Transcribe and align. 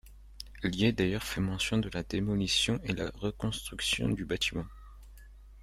Il 0.63 0.75
y 0.77 0.85
est 0.85 0.93
d'ailleurs 0.93 1.21
fait 1.21 1.41
mention 1.41 1.77
de 1.77 1.87
la 1.93 2.01
démolition 2.01 2.79
et 2.83 2.93
la 2.93 3.11
reconstruction 3.13 4.09
du 4.09 4.25
bâtiment. 4.25 4.65